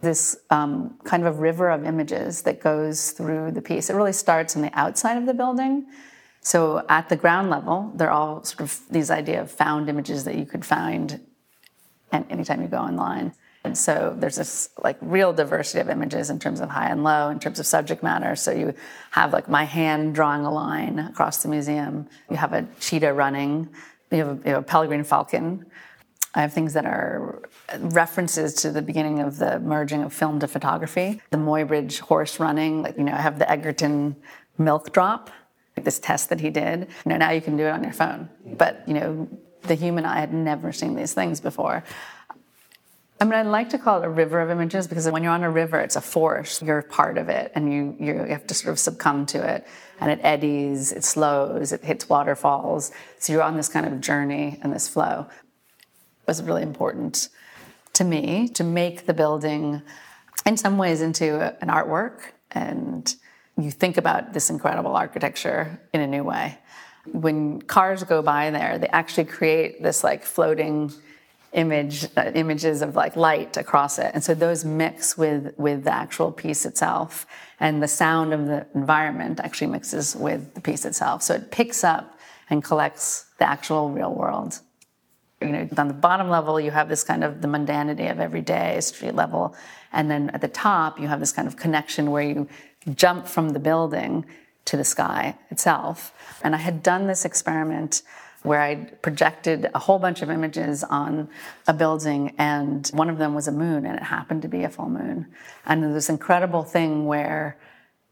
[0.00, 3.90] this um, kind of a river of images that goes through the piece.
[3.90, 5.86] It really starts on the outside of the building.
[6.40, 10.36] So at the ground level, they're all sort of these idea of found images that
[10.36, 11.20] you could find
[12.12, 13.32] and anytime you go online.
[13.62, 17.28] And so there's this like real diversity of images in terms of high and low,
[17.28, 18.34] in terms of subject matter.
[18.34, 18.74] So you
[19.10, 22.08] have like my hand drawing a line across the museum.
[22.30, 23.68] You have a cheetah running.
[24.10, 25.66] You have a, you have a peregrine falcon.
[26.34, 27.42] I have things that are
[27.78, 31.20] references to the beginning of the merging of film to photography.
[31.30, 34.16] The Muybridge horse running, like you know, I have the Edgerton
[34.56, 35.30] milk drop,
[35.76, 36.88] like this test that he did.
[37.04, 38.28] You know, now you can do it on your phone.
[38.44, 39.28] But you know,
[39.62, 41.82] the human eye had never seen these things before.
[43.20, 45.42] I mean, I like to call it a river of images because when you're on
[45.42, 46.62] a river, it's a force.
[46.62, 49.66] You're part of it, and you you have to sort of succumb to it.
[50.00, 52.92] And it eddies, it slows, it hits waterfalls.
[53.18, 55.26] So you're on this kind of journey and this flow.
[56.30, 57.28] Was really important
[57.94, 59.82] to me to make the building,
[60.46, 62.20] in some ways, into an artwork.
[62.52, 63.12] And
[63.58, 66.56] you think about this incredible architecture in a new way.
[67.10, 70.92] When cars go by there, they actually create this like floating
[71.52, 75.92] image uh, images of like light across it and so those mix with with the
[75.92, 77.26] actual piece itself
[77.58, 81.82] and the sound of the environment actually mixes with the piece itself so it picks
[81.82, 82.16] up
[82.50, 84.60] and collects the actual real world
[85.40, 88.80] you know on the bottom level you have this kind of the mundanity of everyday
[88.80, 89.54] street level.
[89.92, 92.48] And then at the top you have this kind of connection where you
[92.94, 94.24] jump from the building
[94.66, 96.12] to the sky itself.
[96.42, 98.02] And i had done this experiment
[98.42, 101.28] where I projected a whole bunch of images on
[101.66, 104.70] a building, and one of them was a moon, and it happened to be a
[104.70, 105.26] full moon.
[105.66, 107.58] And there was this incredible thing where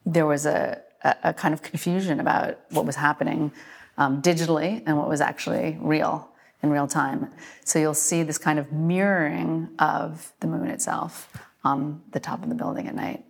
[0.04, 3.52] there was a, a, a kind of confusion about what was happening
[3.96, 6.28] um, digitally and what was actually real
[6.62, 7.30] in real time.
[7.64, 11.32] So you'll see this kind of mirroring of the moon itself
[11.64, 13.24] on the top of the building at night.